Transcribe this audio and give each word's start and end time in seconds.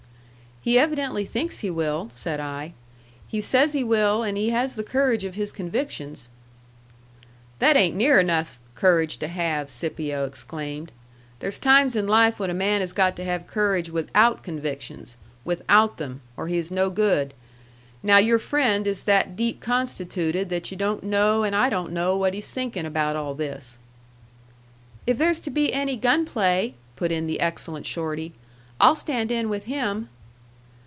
"He 0.63 0.77
evidently 0.77 1.25
thinks 1.25 1.57
he 1.61 1.71
will," 1.71 2.09
said 2.11 2.39
I. 2.39 2.73
"He 3.27 3.41
says 3.41 3.73
he 3.73 3.83
will, 3.83 4.21
and 4.21 4.37
he 4.37 4.51
has 4.51 4.75
the 4.75 4.83
courage 4.83 5.23
of 5.25 5.33
his 5.33 5.51
convictions." 5.51 6.29
"That 7.57 7.75
ain't 7.75 7.95
near 7.95 8.19
enough 8.19 8.59
courage 8.75 9.17
to 9.17 9.27
have!" 9.27 9.71
Scipio 9.71 10.23
exclaimed. 10.23 10.91
"There's 11.39 11.57
times 11.57 11.95
in 11.95 12.05
life 12.05 12.37
when 12.37 12.51
a 12.51 12.53
man 12.53 12.81
has 12.81 12.91
got 12.91 13.15
to 13.15 13.23
have 13.23 13.47
courage 13.47 13.89
WITHOUT 13.89 14.43
convictions 14.43 15.17
WITHOUT 15.45 15.97
them 15.97 16.21
or 16.37 16.47
he 16.47 16.59
is 16.59 16.69
no 16.69 16.91
good. 16.91 17.33
Now 18.03 18.17
your 18.19 18.37
friend 18.37 18.85
is 18.85 19.01
that 19.01 19.35
deep 19.35 19.61
constitooted 19.63 20.49
that 20.49 20.69
you 20.69 20.77
don't 20.77 21.01
know 21.03 21.41
and 21.41 21.55
I 21.55 21.71
don't 21.71 21.91
know 21.91 22.15
what 22.15 22.35
he's 22.35 22.51
thinkin' 22.51 22.85
about 22.85 23.15
all 23.15 23.33
this." 23.33 23.79
"If 25.07 25.17
there's 25.17 25.39
to 25.39 25.49
be 25.49 25.73
any 25.73 25.97
gun 25.97 26.23
play," 26.23 26.75
put 26.95 27.11
in 27.11 27.25
the 27.25 27.39
excellent 27.39 27.87
Shorty, 27.87 28.33
"I'll 28.79 28.93
stand 28.93 29.31
in 29.31 29.49
with 29.49 29.63
him." 29.65 30.09